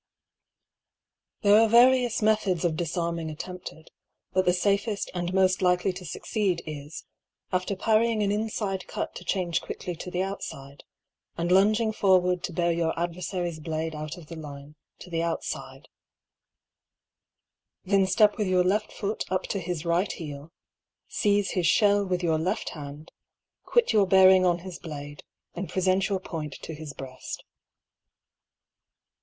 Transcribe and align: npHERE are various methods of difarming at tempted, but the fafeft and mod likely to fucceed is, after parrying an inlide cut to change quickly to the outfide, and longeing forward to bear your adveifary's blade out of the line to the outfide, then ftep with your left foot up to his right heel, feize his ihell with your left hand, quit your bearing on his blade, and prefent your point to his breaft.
npHERE 1.43 1.61
are 1.65 1.69
various 1.69 2.23
methods 2.23 2.65
of 2.65 2.71
difarming 2.73 3.31
at 3.31 3.37
tempted, 3.37 3.91
but 4.33 4.45
the 4.45 4.51
fafeft 4.51 5.11
and 5.13 5.31
mod 5.31 5.61
likely 5.61 5.93
to 5.93 6.03
fucceed 6.03 6.63
is, 6.65 7.05
after 7.53 7.75
parrying 7.75 8.23
an 8.23 8.31
inlide 8.31 8.87
cut 8.87 9.13
to 9.13 9.23
change 9.23 9.61
quickly 9.61 9.95
to 9.95 10.09
the 10.09 10.23
outfide, 10.23 10.81
and 11.37 11.51
longeing 11.51 11.93
forward 11.93 12.41
to 12.43 12.51
bear 12.51 12.71
your 12.71 12.93
adveifary's 12.95 13.59
blade 13.59 13.93
out 13.93 14.17
of 14.17 14.25
the 14.25 14.35
line 14.35 14.75
to 14.97 15.11
the 15.11 15.19
outfide, 15.19 15.85
then 17.85 18.05
ftep 18.07 18.37
with 18.37 18.47
your 18.47 18.63
left 18.63 18.91
foot 18.91 19.23
up 19.31 19.43
to 19.43 19.59
his 19.59 19.85
right 19.85 20.13
heel, 20.13 20.51
feize 21.07 21.49
his 21.51 21.67
ihell 21.67 22.09
with 22.09 22.23
your 22.23 22.39
left 22.39 22.69
hand, 22.69 23.11
quit 23.65 23.93
your 23.93 24.07
bearing 24.07 24.47
on 24.47 24.57
his 24.65 24.79
blade, 24.79 25.23
and 25.53 25.69
prefent 25.69 26.09
your 26.09 26.19
point 26.19 26.53
to 26.53 26.73
his 26.73 26.91
breaft. 26.91 27.43